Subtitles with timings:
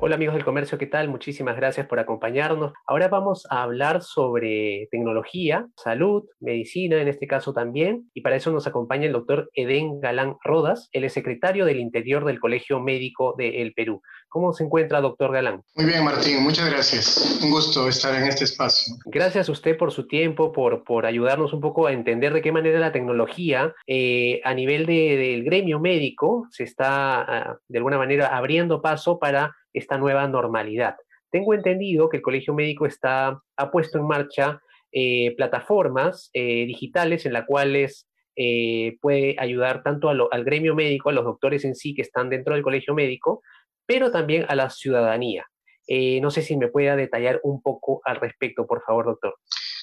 [0.00, 1.08] Hola amigos del comercio, ¿qué tal?
[1.08, 2.72] Muchísimas gracias por acompañarnos.
[2.86, 8.52] Ahora vamos a hablar sobre tecnología, salud, medicina en este caso también, y para eso
[8.52, 13.72] nos acompaña el doctor Edén Galán Rodas, el secretario del Interior del Colegio Médico del
[13.74, 14.00] Perú.
[14.28, 15.62] ¿Cómo se encuentra, doctor Galán?
[15.74, 17.40] Muy bien, Martín, muchas gracias.
[17.42, 18.94] Un gusto estar en este espacio.
[19.06, 22.52] Gracias a usted por su tiempo, por, por ayudarnos un poco a entender de qué
[22.52, 28.36] manera la tecnología eh, a nivel del gremio médico se está ah, de alguna manera
[28.36, 30.96] abriendo paso para esta nueva normalidad.
[31.30, 34.60] Tengo entendido que el Colegio Médico está, ha puesto en marcha
[34.92, 38.08] eh, plataformas eh, digitales en las cuales
[38.40, 42.54] eh, puede ayudar tanto al gremio médico, a los doctores en sí que están dentro
[42.54, 43.42] del Colegio Médico,
[43.88, 45.46] pero también a la ciudadanía.
[46.20, 49.34] no sé si me pueda detallar un poco al respecto, por favor, doctor.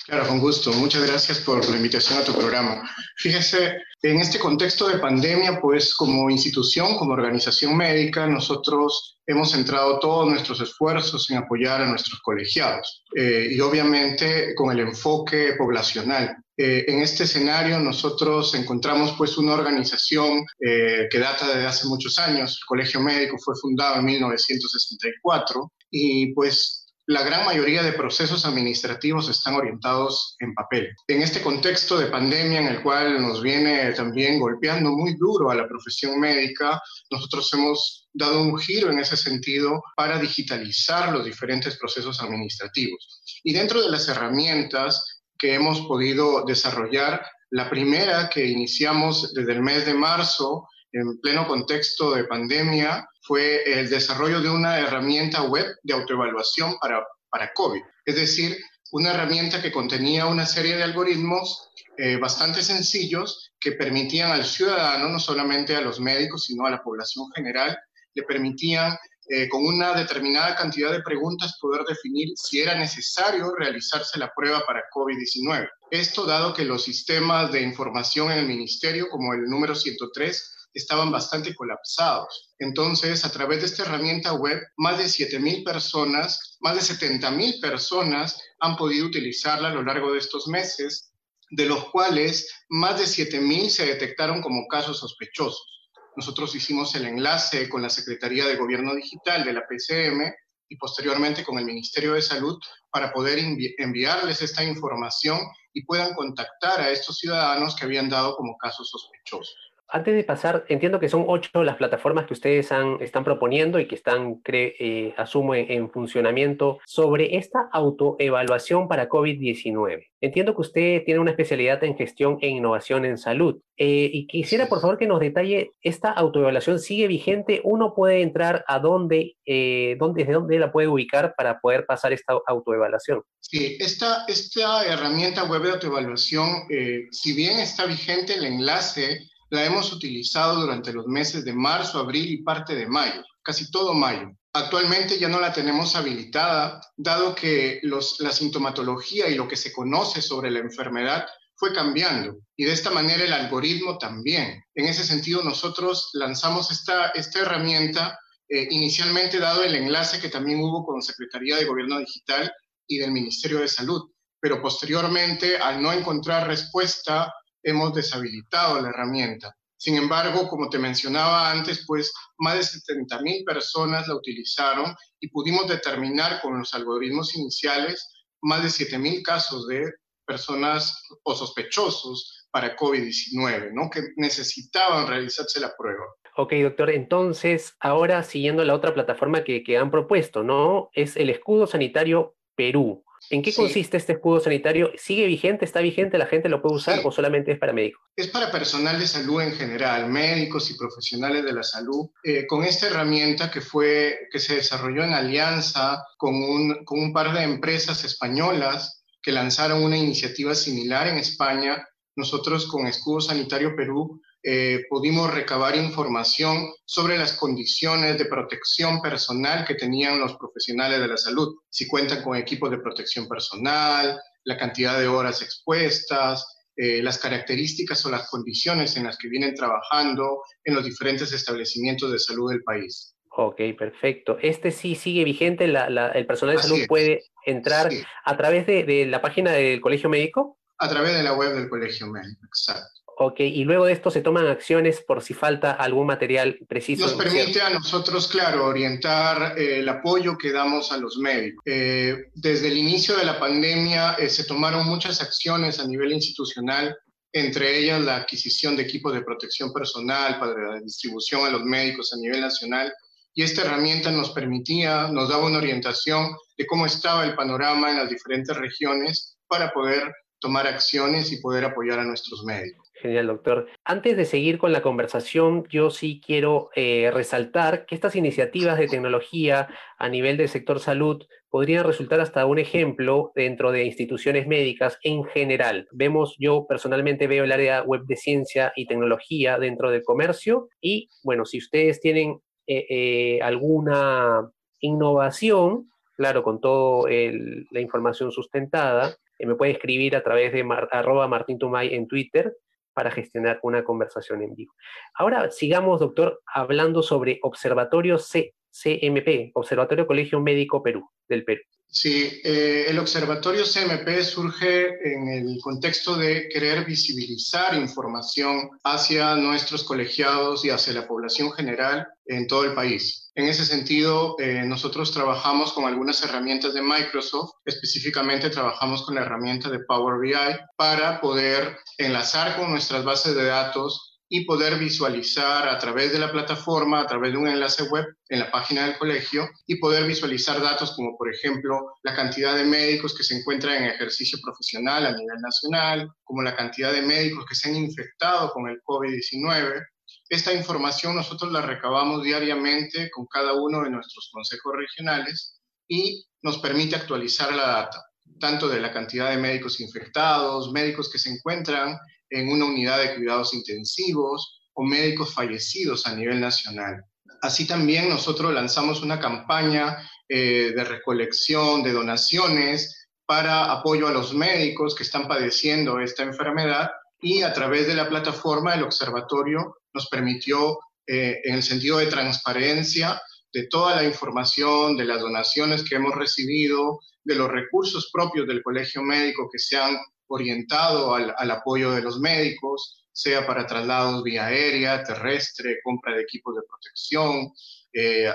[0.06, 0.72] Claro, con gusto.
[0.74, 2.88] Muchas gracias por la invitación a tu programa.
[3.18, 9.98] Fíjese, en este contexto de pandemia, pues como institución, como organización médica, nosotros hemos centrado
[9.98, 16.38] todos nuestros esfuerzos en apoyar a nuestros colegiados eh, y obviamente con el enfoque poblacional.
[16.58, 22.18] Eh, en este escenario nosotros encontramos pues una organización eh, que data de hace muchos
[22.20, 22.60] años.
[22.62, 29.30] El Colegio Médico fue fundado en 1964 y pues la gran mayoría de procesos administrativos
[29.30, 30.90] están orientados en papel.
[31.08, 35.56] En este contexto de pandemia en el cual nos viene también golpeando muy duro a
[35.56, 41.78] la profesión médica, nosotros hemos dado un giro en ese sentido para digitalizar los diferentes
[41.78, 43.22] procesos administrativos.
[43.44, 49.62] Y dentro de las herramientas que hemos podido desarrollar, la primera que iniciamos desde el
[49.62, 55.66] mes de marzo en pleno contexto de pandemia fue el desarrollo de una herramienta web
[55.84, 57.82] de autoevaluación para, para COVID.
[58.06, 58.58] Es decir,
[58.92, 65.10] una herramienta que contenía una serie de algoritmos eh, bastante sencillos que permitían al ciudadano,
[65.10, 67.78] no solamente a los médicos, sino a la población general,
[68.14, 68.96] le permitían
[69.28, 74.64] eh, con una determinada cantidad de preguntas poder definir si era necesario realizarse la prueba
[74.66, 75.68] para COVID-19.
[75.92, 81.10] Esto dado que los sistemas de información en el ministerio, como el número 103, estaban
[81.12, 82.54] bastante colapsados.
[82.60, 88.40] Entonces, a través de esta herramienta web, más de 7.000 personas, más de 70.000 personas
[88.60, 91.14] han podido utilizarla a lo largo de estos meses,
[91.50, 95.75] de los cuales más de 7.000 se detectaron como casos sospechosos.
[96.16, 100.34] Nosotros hicimos el enlace con la Secretaría de Gobierno Digital de la PCM
[100.70, 102.58] y posteriormente con el Ministerio de Salud
[102.90, 103.40] para poder
[103.78, 105.40] enviarles esta información
[105.74, 109.75] y puedan contactar a estos ciudadanos que habían dado como casos sospechosos.
[109.88, 113.88] Antes de pasar, entiendo que son ocho las plataformas que ustedes han, están proponiendo y
[113.88, 120.08] que están, eh, asumo, en, funcionamiento sobre esta autoevaluación para COVID-19.
[120.22, 123.62] Entiendo que usted tiene una especialidad en gestión e innovación en salud.
[123.78, 127.62] Eh, y quisiera, por favor, que nos detalle, ¿esta autoevaluación sigue vigente?
[127.64, 132.12] ¿Uno puede entrar a dónde, eh, dónde, desde dónde la puede ubicar para poder pasar
[132.12, 133.22] esta autoevaluación?
[133.40, 136.64] Sí, esta, esta herramienta web de autoevaluación,
[137.12, 142.32] si bien está vigente el enlace, la hemos utilizado durante los meses de marzo, abril
[142.32, 144.32] y parte de mayo, casi todo mayo.
[144.54, 147.82] Actualmente ya no la tenemos habilitada, dado que
[148.20, 151.26] la sintomatología y lo que se conoce sobre la enfermedad
[151.58, 154.64] fue cambiando y de esta manera el algoritmo también.
[154.74, 158.18] En ese sentido, nosotros lanzamos esta, esta herramienta
[158.48, 162.52] eh, inicialmente dado el enlace que también hubo con Secretaría de Gobierno Digital
[162.88, 167.34] y del Ministerio de Salud, pero posteriormente, al no encontrar respuesta
[167.66, 169.54] hemos deshabilitado la herramienta.
[169.78, 175.30] Sin embargo, como te mencionaba antes, pues más de 70 mil personas la utilizaron y
[175.30, 178.10] pudimos determinar con los algoritmos iniciales
[178.42, 179.92] más de 7 mil casos de
[180.26, 183.90] personas o sospechosos para COVID-19, ¿no?
[183.90, 186.06] Que necesitaban realizarse la prueba.
[186.38, 190.90] Ok, doctor, entonces, ahora siguiendo la otra plataforma que, que han propuesto, ¿no?
[190.94, 193.05] Es el escudo sanitario Perú.
[193.30, 194.92] ¿En qué consiste este escudo sanitario?
[194.98, 195.66] ¿Sigue vigente?
[195.66, 196.18] ¿Está vigente?
[196.18, 198.02] ¿La gente lo puede usar o solamente es para médicos?
[198.16, 202.10] Es para personal de salud en general, médicos y profesionales de la salud.
[202.24, 207.14] Eh, con esta herramienta que, fue, que se desarrolló en alianza con un, con un
[207.14, 211.84] par de empresas españolas que lanzaron una iniciativa similar en España,
[212.16, 219.66] nosotros con Escudo Sanitario Perú eh, pudimos recabar información sobre las condiciones de protección personal
[219.66, 224.58] que tenían los profesionales de la salud, si cuentan con equipos de protección personal, la
[224.58, 226.46] cantidad de horas expuestas,
[226.76, 232.12] eh, las características o las condiciones en las que vienen trabajando en los diferentes establecimientos
[232.12, 233.16] de salud del país.
[233.38, 234.38] Ok, perfecto.
[234.40, 237.90] Este sí sigue vigente, el personal de salud puede entrar
[238.24, 240.60] a través de, la página del Colegio Médico.
[240.78, 243.05] A través de la web del Colegio Médico, exacto.
[243.18, 247.06] Ok, y luego de esto se toman acciones por si falta algún material preciso.
[247.06, 251.64] Nos permite a nosotros, claro, orientar eh, el apoyo que damos a los médicos.
[251.66, 256.96] Eh, desde el inicio de la pandemia se tomaron muchas acciones a nivel institucional
[257.36, 262.14] entre ellas la adquisición de equipos de protección personal para la distribución a los médicos
[262.14, 262.94] a nivel nacional.
[263.34, 267.98] Y esta herramienta nos permitía, nos daba una orientación de cómo estaba el panorama en
[267.98, 272.85] las diferentes regiones para poder tomar acciones y poder apoyar a nuestros médicos.
[273.06, 273.68] Genial, doctor.
[273.84, 278.88] Antes de seguir con la conversación, yo sí quiero eh, resaltar que estas iniciativas de
[278.88, 279.68] tecnología
[280.00, 285.24] a nivel del sector salud podrían resultar hasta un ejemplo dentro de instituciones médicas en
[285.24, 285.88] general.
[285.92, 291.08] Vemos, yo personalmente veo el área web de ciencia y tecnología dentro del comercio y
[291.24, 299.54] bueno, si ustedes tienen eh, eh, alguna innovación, claro, con toda la información sustentada, me
[299.54, 302.56] puede escribir a través de arroba Martín en Twitter
[302.96, 304.74] para gestionar una conversación en vivo.
[305.14, 311.62] Ahora sigamos, doctor, hablando sobre Observatorio C CMP, Observatorio Colegio Médico Perú, del Perú.
[311.88, 319.84] Sí, eh, el Observatorio CMP surge en el contexto de querer visibilizar información hacia nuestros
[319.84, 323.25] colegiados y hacia la población general en todo el país.
[323.38, 329.22] En ese sentido, eh, nosotros trabajamos con algunas herramientas de Microsoft, específicamente trabajamos con la
[329.24, 330.34] herramienta de Power BI
[330.78, 336.32] para poder enlazar con nuestras bases de datos y poder visualizar a través de la
[336.32, 340.62] plataforma, a través de un enlace web en la página del colegio y poder visualizar
[340.62, 345.12] datos como por ejemplo la cantidad de médicos que se encuentran en ejercicio profesional a
[345.12, 349.84] nivel nacional, como la cantidad de médicos que se han infectado con el COVID-19.
[350.28, 356.58] Esta información nosotros la recabamos diariamente con cada uno de nuestros consejos regionales y nos
[356.58, 358.04] permite actualizar la data,
[358.40, 361.98] tanto de la cantidad de médicos infectados, médicos que se encuentran
[362.30, 367.06] en una unidad de cuidados intensivos o médicos fallecidos a nivel nacional.
[367.42, 374.34] Así también nosotros lanzamos una campaña eh, de recolección de donaciones para apoyo a los
[374.34, 376.90] médicos que están padeciendo esta enfermedad
[377.22, 382.08] y a través de la plataforma el observatorio nos permitió, eh, en el sentido de
[382.08, 383.20] transparencia,
[383.54, 388.62] de toda la información, de las donaciones que hemos recibido, de los recursos propios del
[388.62, 389.98] colegio médico que se han
[390.28, 396.56] orientado al, apoyo de los médicos, sea para traslados vía aérea, terrestre, compra de equipos
[396.56, 397.54] de protección,
[397.94, 398.34] eh,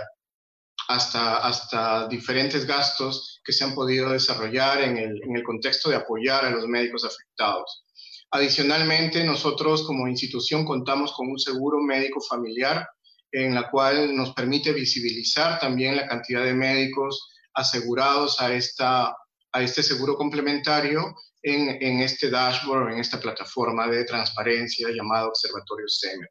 [0.89, 5.97] hasta, hasta diferentes gastos que se han podido desarrollar en el, en el contexto de
[5.97, 7.85] apoyar a los médicos afectados.
[8.33, 12.89] Adicionalmente, nosotros como institución contamos con un seguro médico familiar
[13.33, 19.17] en la cual nos permite visibilizar también la cantidad de médicos asegurados a, esta,
[19.53, 26.31] a este seguro complementario en, este dashboard, en esta plataforma de transparencia llamada Observatorio CMP.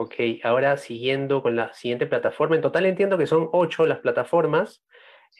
[0.00, 0.14] Ok,
[0.44, 4.82] ahora siguiendo con la siguiente plataforma, en total entiendo que son ocho las plataformas.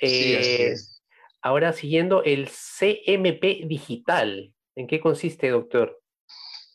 [0.00, 0.74] Eh,
[1.42, 6.00] ahora siguiendo el CMP digital, ¿en qué consiste, doctor?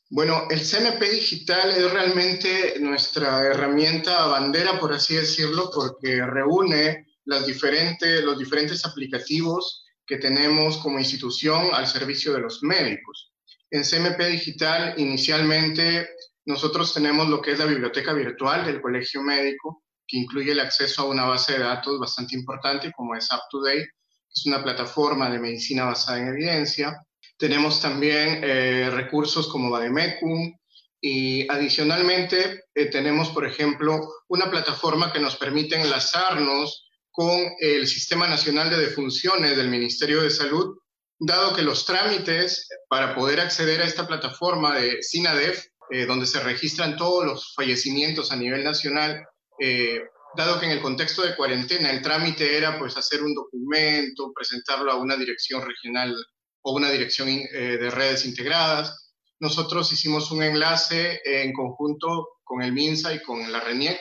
[0.09, 7.47] Bueno, el CMP digital es realmente nuestra herramienta bandera, por así decirlo, porque reúne las
[7.47, 13.31] diferentes, los diferentes aplicativos que tenemos como institución al servicio de los médicos.
[13.71, 16.09] En CMP Digital, inicialmente,
[16.45, 21.03] nosotros tenemos lo que es la biblioteca virtual del Colegio Médico, que incluye el acceso
[21.03, 25.39] a una base de datos bastante importante como es UpToDate, que es una plataforma de
[25.39, 27.01] medicina basada en evidencia.
[27.37, 30.53] Tenemos también eh, recursos como Bademecum
[31.01, 33.99] y adicionalmente eh, tenemos, por ejemplo,
[34.29, 40.31] una plataforma que nos permite enlazarnos con el Sistema Nacional de Defunciones del Ministerio de
[40.31, 40.77] Salud,
[41.19, 46.39] dado que los trámites para poder acceder a esta plataforma de SINADEF, eh, donde se
[46.39, 49.25] registran todos los fallecimientos a nivel nacional,
[49.59, 50.01] eh,
[50.35, 54.91] dado que en el contexto de cuarentena el trámite era pues hacer un documento, presentarlo
[54.91, 56.15] a una dirección regional
[56.63, 62.71] o una dirección eh, de redes integradas, nosotros hicimos un enlace en conjunto con el
[62.71, 63.99] MINSA y con la RENIEC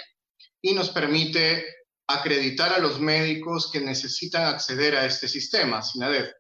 [0.63, 1.65] y nos permite
[2.07, 6.31] acreditar a los médicos que necesitan acceder a este sistema, SINADEF.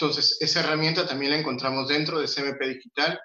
[0.00, 3.18] Entonces, esa herramienta también la encontramos dentro de CMP Digital.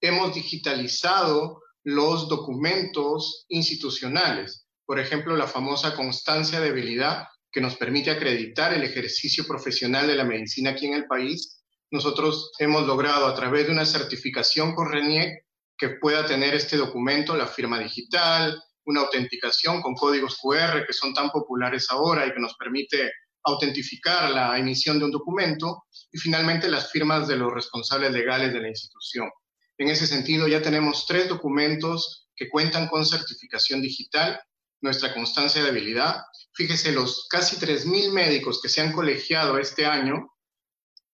[0.00, 8.10] Hemos digitalizado los documentos institucionales, por ejemplo, la famosa constancia de habilidad que nos permite
[8.10, 11.55] acreditar el ejercicio profesional de la medicina aquí en el país.
[11.90, 15.44] Nosotros hemos logrado a través de una certificación con RENIEC
[15.78, 21.12] que pueda tener este documento, la firma digital, una autenticación con códigos QR que son
[21.12, 23.10] tan populares ahora y que nos permite
[23.44, 28.60] autentificar la emisión de un documento y finalmente las firmas de los responsables legales de
[28.60, 29.30] la institución.
[29.78, 34.40] En ese sentido, ya tenemos tres documentos que cuentan con certificación digital,
[34.80, 36.22] nuestra constancia de habilidad.
[36.54, 40.28] Fíjese, los casi 3.000 médicos que se han colegiado este año,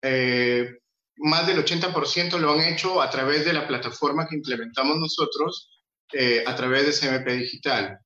[0.02, 0.78] eh,
[1.16, 5.70] más del 80% lo han hecho a través de la plataforma que implementamos nosotros,
[6.12, 7.98] eh, a través de CMP Digital,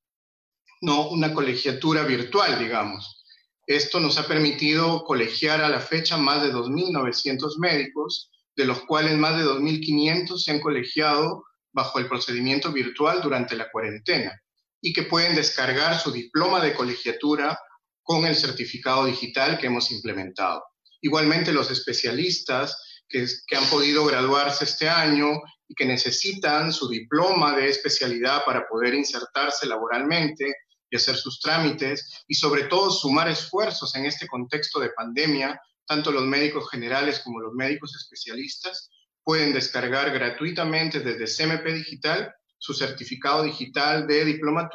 [0.83, 3.25] no una colegiatura virtual, digamos.
[3.67, 9.17] Esto nos ha permitido colegiar a la fecha más de 2.900 médicos, de los cuales
[9.17, 14.41] más de 2.500 se han colegiado bajo el procedimiento virtual durante la cuarentena
[14.81, 17.59] y que pueden descargar su diploma de colegiatura
[18.03, 20.63] con el certificado digital que hemos implementado.
[21.01, 23.27] Igualmente los especialistas que,
[23.57, 25.29] han podido graduarse este año
[25.69, 30.55] y que necesitan su diploma de especialidad para poder insertarse laboralmente
[30.91, 36.11] y hacer sus trámites y sobre todo sumar esfuerzos en este contexto de pandemia, tanto
[36.11, 38.91] los médicos generales como los médicos especialistas
[39.25, 44.69] pueden descargar gratuitamente desde CMP Digital su certificado digital de, diploma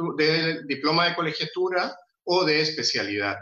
[1.07, 3.37] de colegiatura o de especialidad.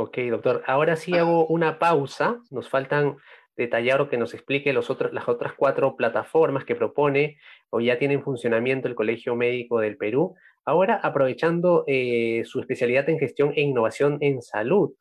[0.00, 0.62] Ok, doctor.
[0.68, 2.40] Ahora sí hago una pausa.
[2.52, 3.16] Nos faltan
[3.56, 7.36] detallar o que nos explique los otros, las otras cuatro plataformas que propone
[7.70, 10.36] o ya tiene en funcionamiento el Colegio Médico del Perú.
[10.64, 14.92] Ahora, aprovechando eh, su especialidad en gestión e innovación en salud,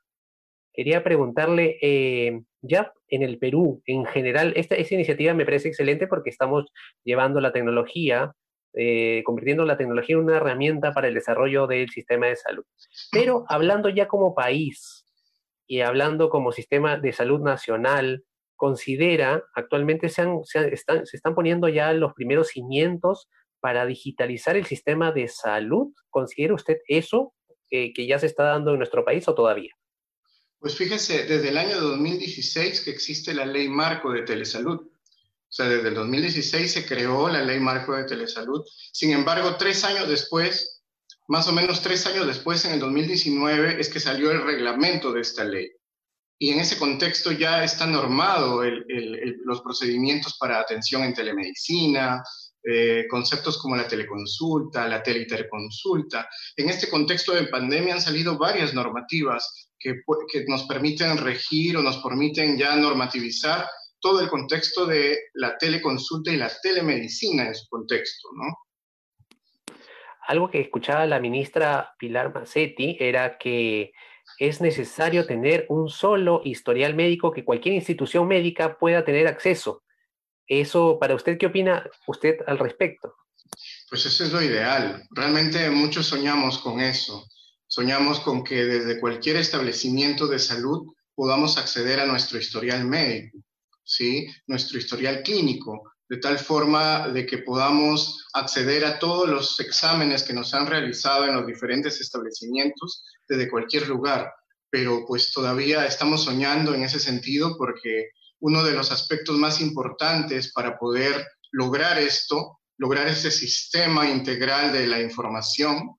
[0.74, 6.08] quería preguntarle, eh, ya en el Perú, en general, esta, esta, iniciativa me parece excelente
[6.08, 6.66] porque estamos
[7.04, 8.32] llevando la tecnología,
[8.80, 12.64] eh, convirtiendo la tecnología en una herramienta para el desarrollo del sistema de salud.
[13.12, 15.04] Pero hablando ya como país
[15.66, 18.24] y hablando como sistema de salud nacional,
[18.56, 20.28] considera, actualmente se,
[20.72, 23.28] están, poniendo ya los primeros cimientos
[23.60, 25.94] para digitalizar el sistema de salud?
[26.10, 27.34] ¿Considera usted eso
[27.72, 29.74] eh, que ya se está dando en nuestro país o todavía?
[30.60, 34.88] Pues fíjese, desde el año 2016 que existe la ley marco de telesalud.
[35.58, 38.64] Sea, desde el 2016 se creó la ley marco de telesalud.
[38.94, 40.84] Sin embargo, tres años después,
[41.28, 45.22] más o menos tres años después, en el 2019, es que salió el reglamento de
[45.22, 45.72] esta ley.
[46.38, 48.62] Y en ese contexto ya está normado
[49.46, 52.22] los procedimientos para atención en telemedicina,
[52.64, 56.30] eh, conceptos como la teleconsulta, la teleinterconsulta.
[56.56, 61.82] En este contexto de pandemia han salido varias normativas que, que nos permiten regir o
[61.82, 63.68] nos permiten ya normativizar
[64.00, 69.76] todo el contexto de la teleconsulta y la telemedicina en su contexto, ¿no?
[70.28, 73.92] Algo que escuchaba la ministra Pilar Macetti era que
[74.40, 79.84] es necesario tener un solo historial médico que cualquier institución médica pueda tener acceso.
[80.46, 83.16] Eso, para usted, ¿qué opina usted al respecto?
[83.90, 85.04] Pues eso es lo ideal.
[85.12, 87.26] Realmente muchos soñamos con eso.
[87.68, 93.40] Soñamos con que desde cualquier establecimiento de salud podamos acceder a nuestro historial médico,
[93.88, 94.28] ¿sí?
[94.46, 100.34] Nuestro historial clínico, de tal forma de que podamos acceder a todos los exámenes que
[100.34, 104.32] nos han realizado en los diferentes establecimientos desde cualquier lugar.
[104.70, 110.52] Pero pues todavía estamos soñando en ese sentido porque uno de los aspectos más importantes
[110.54, 115.96] para poder lograr esto, lograr este sistema integral de la información,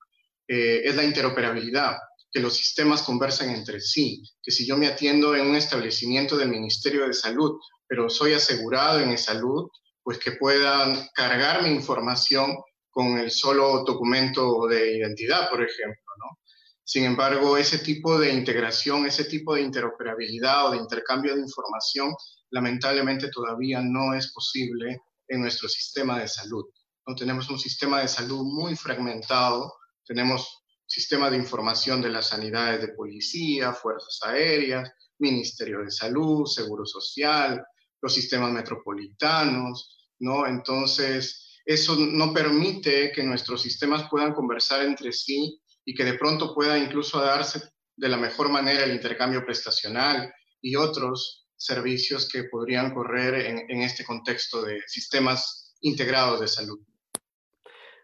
[0.47, 1.97] eh, es la interoperabilidad,
[2.31, 6.49] que los sistemas conversen entre sí, que si yo me atiendo en un establecimiento del
[6.49, 9.67] Ministerio de Salud, pero soy asegurado en salud,
[10.03, 12.55] pues que puedan cargar mi información
[12.91, 16.39] con el solo documento de identidad, por ejemplo, ¿no?
[16.83, 22.13] Sin embargo, ese tipo de integración, ese tipo de interoperabilidad o de intercambio de información,
[22.51, 26.65] lamentablemente todavía no es posible en nuestro sistema de salud.
[27.05, 27.15] ¿no?
[27.15, 29.71] Tenemos un sistema de salud muy fragmentado,
[30.03, 36.85] tenemos sistema de información de las sanidades de policía, fuerzas aéreas, Ministerio de Salud, Seguro
[36.85, 37.63] Social,
[38.01, 40.47] los sistemas metropolitanos, ¿no?
[40.47, 46.53] Entonces, eso no permite que nuestros sistemas puedan conversar entre sí y que de pronto
[46.53, 47.61] pueda incluso darse
[47.95, 53.35] de la mejor manera el intercambio prestacional y otros servicios que podrían correr
[53.69, 56.79] en, este contexto de sistemas integrados de salud.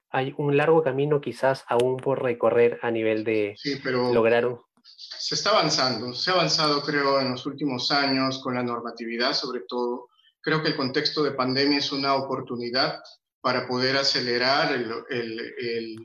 [0.10, 4.60] Hay un largo camino quizás aún por recorrer a nivel de sí, pero lograr un...
[4.86, 9.62] Se está avanzando, se ha avanzado creo en los últimos años con la normatividad sobre
[9.68, 10.10] todo.
[10.42, 13.02] Creo que el contexto de pandemia es una oportunidad
[13.42, 15.98] para poder acelerar el,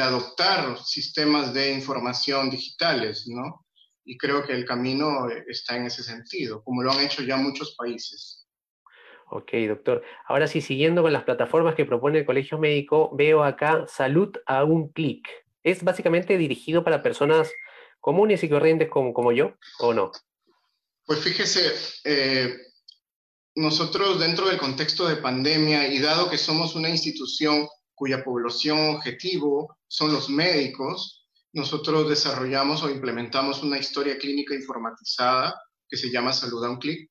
[0.00, 3.64] adoptar sistemas de información digitales, ¿no?
[4.04, 7.76] y creo que el camino está en ese sentido, como lo han hecho ya muchos
[7.76, 8.44] países.
[9.28, 10.02] Ok, doctor.
[10.26, 14.64] Ahora sí, siguiendo con las plataformas que propone el Colegio Médico, veo acá Salud a
[14.64, 15.28] un clic.
[15.62, 17.50] ¿Es básicamente dirigido para personas
[18.00, 20.10] comunes y corrientes como, yo o no?
[21.04, 21.72] Pues fíjese,
[22.04, 22.56] eh,
[23.56, 29.78] nosotros dentro del contexto de pandemia y dado que somos una institución cuya población objetivo
[29.86, 36.64] son los médicos, nosotros desarrollamos o implementamos una historia clínica informatizada que se llama Salud
[36.64, 37.10] a un clic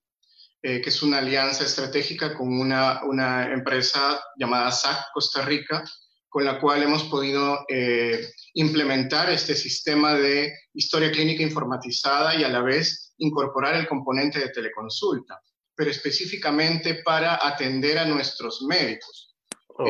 [0.62, 5.86] eh, que es una alianza estratégica con una, una, empresa llamada SAC Costa Rica,
[6.29, 12.50] con la cual hemos podido eh, implementar este sistema de historia clínica informatizada y a
[12.50, 15.41] la vez incorporar el componente de teleconsulta,
[15.75, 19.36] pero específicamente para atender a nuestros médicos.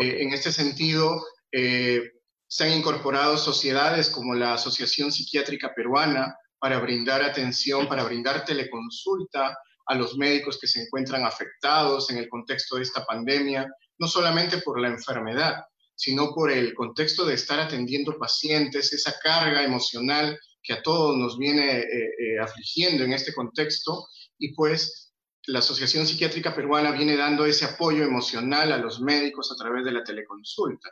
[0.02, 7.24] Eh, en este sentido, se han incorporado sociedades como la Asociación Psiquiátrica Peruana para brindar
[7.24, 12.84] atención, para brindar teleconsulta a los médicos que se encuentran afectados en el contexto de
[12.84, 13.68] esta pandemia,
[13.98, 15.64] no solamente por la enfermedad,
[16.00, 21.38] sino por el contexto de estar atendiendo pacientes, esa carga emocional que a todos nos
[21.38, 25.12] viene eh, eh, afligiendo en este contexto y pues
[25.48, 29.92] la Asociación Psiquiátrica Peruana viene dando ese apoyo emocional a los médicos a través de
[29.92, 30.90] la teleconsulta.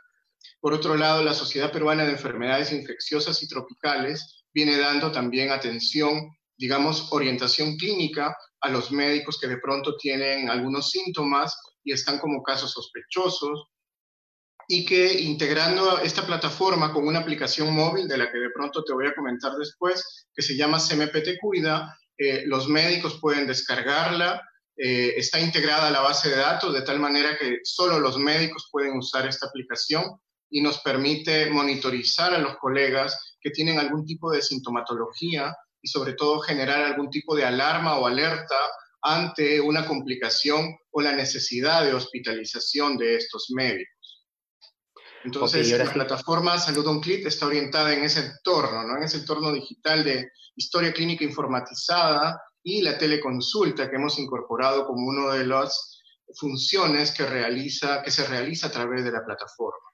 [0.60, 6.36] Por otro lado, la Sociedad Peruana de Enfermedades Infecciosas y Tropicales viene dando también atención,
[6.58, 12.42] digamos, orientación clínica a los médicos que de pronto tienen algunos síntomas y están como
[12.42, 13.68] casos sospechosos
[14.70, 18.92] y que integrando esta plataforma con una aplicación móvil de la que de pronto te
[18.92, 24.42] voy a comentar después, que se llama CMPT Cuida, eh, los médicos pueden descargarla,
[24.76, 28.68] eh, está integrada a la base de datos de tal manera que solo los médicos
[28.70, 30.04] pueden usar esta aplicación
[30.50, 36.12] y nos permite monitorizar a los colegas que tienen algún tipo de sintomatología y sobre
[36.12, 38.56] todo generar algún tipo de alarma o alerta
[39.00, 43.97] ante una complicación o la necesidad de hospitalización de estos médicos.
[45.24, 48.96] Entonces, la plataforma Salud On Click está orientada en ese entorno, ¿no?
[48.96, 55.08] en ese entorno digital de historia clínica informatizada y la teleconsulta que hemos incorporado como
[55.08, 56.00] una de las
[56.34, 59.88] funciones que, realiza, que se realiza a través de la plataforma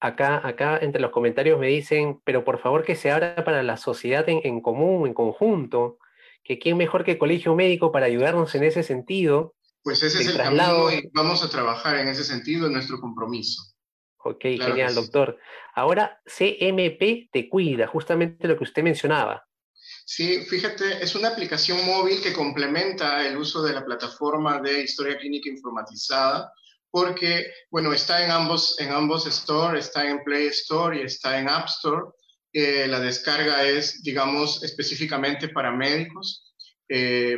[0.00, 3.76] acá, acá entre los comentarios me dicen, pero por favor que se abra para la
[3.76, 5.98] sociedad en, común, en conjunto,
[6.42, 9.54] que quién mejor que el colegio médico para ayudarnos en ese sentido.
[9.82, 13.62] Pues ese es el camino y vamos a trabajar en ese sentido, en nuestro compromiso.
[14.26, 15.38] Ok, genial, doctor.
[15.74, 19.46] Ahora, CMP te cuida, justamente lo que usted mencionaba.
[20.04, 25.18] Sí, fíjate, es una aplicación móvil que complementa el uso de la plataforma de historia
[25.18, 26.52] clínica informatizada
[26.90, 31.48] porque, bueno, está en ambos, en ambos Store, está en Play Store y está en
[31.48, 32.04] App Store.
[32.54, 36.54] Eh, la descarga es, digamos, específicamente para médicos,
[36.88, 37.36] eh,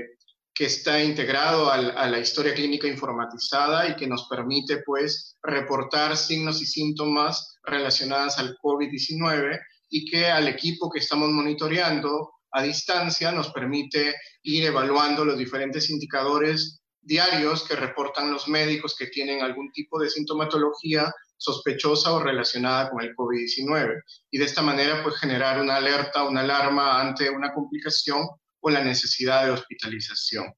[0.58, 6.60] que está integrado a la historia clínica informatizada y que nos permite, pues, reportar signos
[6.60, 9.56] y síntomas relacionados al COVID-19
[9.88, 15.90] y que al equipo que estamos monitoreando a distancia nos permite ir evaluando los diferentes
[15.90, 22.90] indicadores diarios que reportan los médicos que tienen algún tipo de sintomatología sospechosa o relacionada
[22.90, 27.54] con el COVID-19 y de esta manera pues generar una alerta, una alarma ante una
[27.54, 28.26] complicación
[28.68, 30.52] o la necesidad de hospitalización.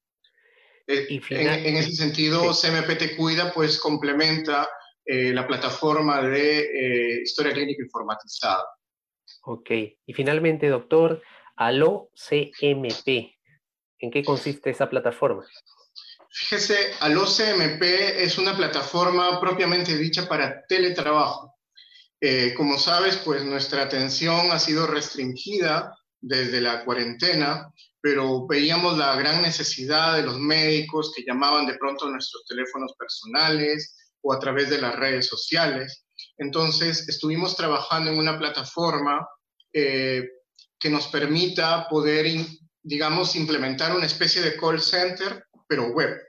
[0.87, 4.67] Eh, en, ese sentido, CMPT Cuida pues complementa
[5.05, 8.63] eh, la plataforma de eh, historia clínica informatizada.
[9.43, 9.69] Ok,
[10.05, 11.21] y finalmente, doctor,
[11.55, 13.33] Aló CMP,
[13.99, 15.45] ¿en qué consiste esa plataforma?
[16.29, 17.81] Fíjese, OCMP
[18.17, 21.55] es una plataforma propiamente dicha para teletrabajo.
[22.55, 29.41] Como sabes, pues nuestra atención ha sido restringida desde la cuarentena, pero veíamos la gran
[29.41, 34.69] necesidad de los médicos que llamaban de pronto a nuestros teléfonos personales o a través
[34.69, 36.05] de las redes sociales.
[36.37, 39.27] Entonces, estuvimos trabajando en una plataforma
[39.73, 40.23] eh,
[40.79, 42.27] que nos permita poder,
[42.81, 46.19] digamos, implementar una especie de call center pero web.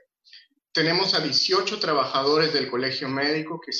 [0.71, 3.71] Tenemos a 18 trabajadores del colegio médico que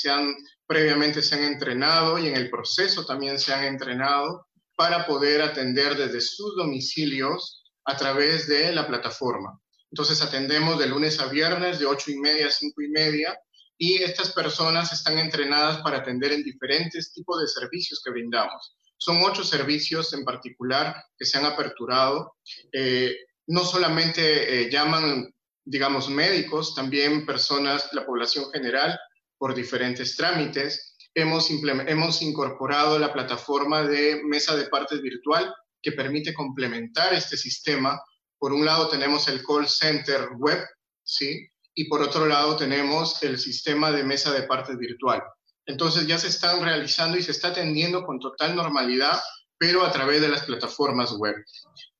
[0.66, 5.96] previamente se han entrenado y en el proceso también se han entrenado para poder atender
[5.96, 9.60] desde sus domicilios a través de la plataforma.
[9.90, 13.38] Entonces atendemos de lunes a viernes de 8 y media a 5 y media
[13.78, 18.76] y estas personas están entrenadas para atender en diferentes tipos de servicios que brindamos.
[18.96, 22.36] Son ocho servicios en particular que se han aperturado.
[22.72, 23.14] Eh,
[23.46, 25.34] no solamente eh, llaman
[25.64, 28.98] digamos, médicos, también personas, la población general,
[29.38, 30.93] por diferentes trámites.
[31.14, 38.00] Hemos, hemos incorporado la plataforma de mesa de partes virtual, que permite complementar este sistema.
[38.38, 40.58] Por un lado tenemos el call center web,
[41.04, 41.48] ¿sí?
[41.74, 45.22] Y por otro lado tenemos el sistema de mesa de partes virtual.
[45.66, 49.20] Entonces ya se están realizando y se está atendiendo con total normalidad,
[49.58, 51.36] pero a través de las plataformas web.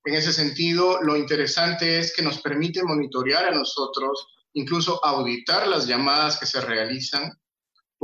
[0.04, 5.86] En ese sentido, lo interesante es que nos permite monitorear a nosotros, incluso auditar las
[5.86, 7.32] llamadas que se realizan.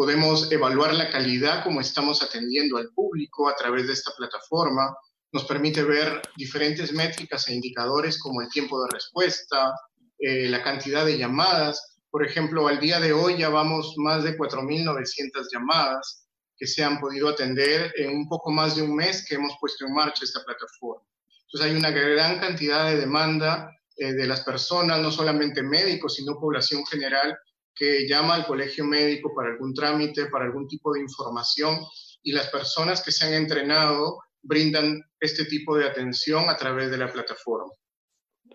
[0.00, 4.96] Podemos evaluar la calidad como estamos atendiendo al público a través de esta plataforma.
[5.30, 9.74] Nos permite ver diferentes métricas e indicadores como el tiempo de respuesta,
[10.18, 11.98] eh, la cantidad de llamadas.
[12.10, 16.98] Por ejemplo, al día de hoy ya vamos más de 4.900 llamadas que se han
[16.98, 20.42] podido atender en un poco más de un mes que hemos puesto en marcha esta
[20.42, 21.02] plataforma.
[21.42, 26.40] Entonces hay una gran cantidad de demanda eh, de las personas, no solamente médicos, sino
[26.40, 27.36] población general,
[27.80, 31.78] que llama al colegio médico para algún trámite, para algún tipo de información,
[32.22, 36.98] y las personas que se han entrenado brindan este tipo de atención a través de
[36.98, 37.72] la plataforma.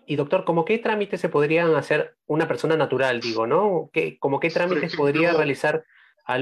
[0.06, 3.90] Y doctor, ¿cómo qué trámites se podrían hacer una persona natural, digo, ¿no?
[3.92, 5.84] ¿Qué, ¿Cómo qué trámites podría realizar
[6.24, 6.34] a,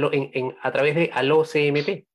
[0.62, 2.07] a través de Aló CMP?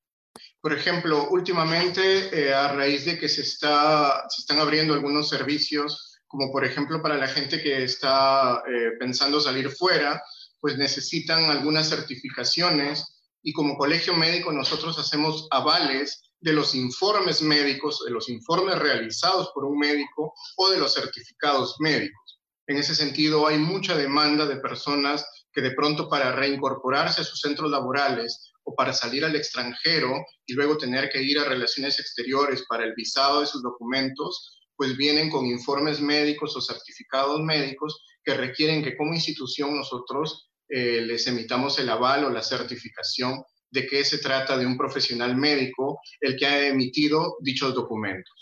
[0.60, 2.02] Por ejemplo, últimamente,
[2.32, 7.02] eh, a raíz de que se, está, se están abriendo algunos servicios, como por ejemplo
[7.02, 10.22] para la gente que está eh, pensando salir fuera,
[10.60, 18.02] pues necesitan algunas certificaciones y como colegio médico nosotros hacemos avales de los informes médicos,
[18.04, 22.40] de los informes realizados por un médico o de los certificados médicos.
[22.66, 27.40] En ese sentido, hay mucha demanda de personas que de pronto para reincorporarse a sus
[27.40, 32.64] centros laborales o para salir al extranjero y luego tener que ir a relaciones exteriores
[32.68, 38.34] para el visado de sus documentos, pues vienen con informes médicos o certificados médicos que
[38.34, 44.04] requieren que como institución nosotros eh, les emitamos el aval o la certificación de que
[44.04, 48.32] se trata de un profesional médico el que ha emitido dichos documentos.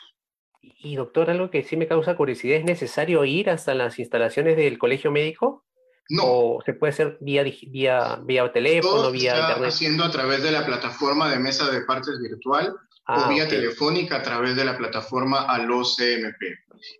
[0.61, 4.79] Y doctor, algo que sí me causa curiosidad, ¿es necesario ir hasta las instalaciones del
[4.79, 5.65] colegio médico?
[6.11, 6.25] No.
[6.25, 10.51] ¿O se puede hacer vía, vía, vía teléfono, Todo vía está haciendo a través de
[10.51, 14.77] la plataforma de mesa de partes virtual o ah, vía telefónica a través de la
[14.77, 16.43] plataforma ALO CMP.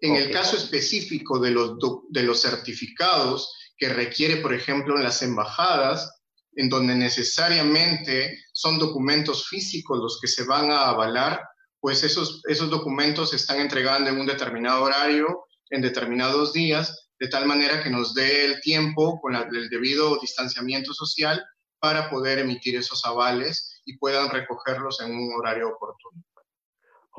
[0.01, 1.77] En el caso específico de los,
[2.09, 6.21] de los certificados que requiere, por ejemplo, en las embajadas,
[6.57, 11.41] en donde necesariamente son documentos físicos los que se van a avalar,
[11.81, 17.29] pues esos, esos documentos se están entregando en un determinado horario, en determinados días, de
[17.29, 21.45] tal manera que nos dé el tiempo con el debido distanciamiento social
[21.81, 26.23] para poder emitir esos avales y puedan recogerlos en un horario oportuno.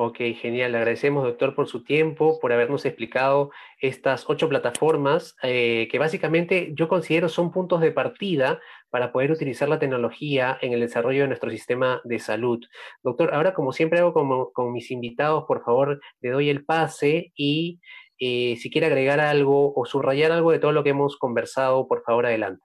[0.02, 0.74] Ok, genial.
[0.76, 6.88] Agradecemos, doctor, por su tiempo, por habernos explicado estas ocho plataformas eh, que básicamente yo
[6.88, 11.52] considero son puntos de partida para poder utilizar la tecnología en el desarrollo de nuestro
[11.52, 12.62] sistema de salud.
[13.04, 17.34] Doctor, ahora como siempre hago con, con mis invitados, por favor, le doy el pase
[17.36, 17.82] y
[18.20, 22.04] eh, si quiere agregar algo o subrayar algo de todo lo que hemos conversado, por
[22.04, 22.64] favor, adelante.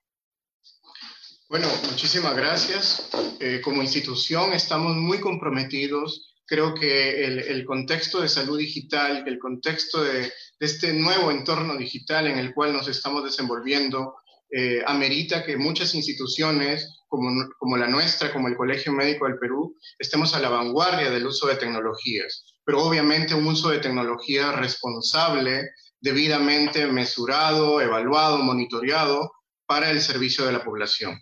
[1.48, 3.10] Bueno, muchísimas gracias.
[3.40, 6.30] Eh, como institución estamos muy comprometidos.
[6.46, 12.38] Creo que el, contexto de salud digital, el contexto de, este nuevo entorno digital en
[12.38, 14.14] el cual nos estamos desenvolviendo,
[14.50, 19.76] eh, amerita que muchas instituciones como, como la nuestra, como el Colegio Médico del Perú,
[19.98, 25.70] estemos a la vanguardia del uso de tecnologías pero obviamente un uso de tecnología responsable,
[26.00, 29.33] debidamente mesurado, evaluado, monitoreado
[29.66, 31.18] para el servicio de la población.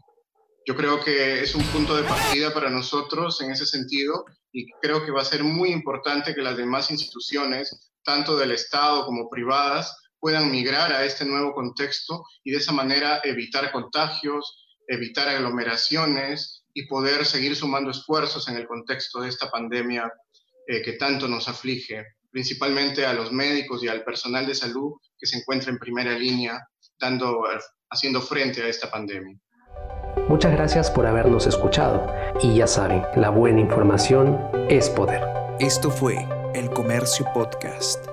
[0.64, 5.05] Yo creo que es un punto de partida para nosotros en ese sentido y creo
[5.05, 9.96] que va a ser muy importante que las demás instituciones, tanto del Estado como privadas,
[10.20, 16.87] puedan migrar a este nuevo contexto y de esa manera evitar contagios, evitar aglomeraciones y
[16.87, 20.09] poder seguir sumando esfuerzos en el contexto de esta pandemia
[20.68, 25.27] eh, que tanto nos aflige, principalmente a los médicos y al personal de salud que
[25.27, 26.61] se encuentra en primera línea
[27.01, 27.42] dando,
[27.90, 29.37] haciendo frente a esta pandemia.
[30.29, 32.07] Muchas gracias por habernos escuchado
[32.41, 35.23] y ya saben, la buena información es poder.
[35.59, 38.12] Esto fue El Comercio Podcast.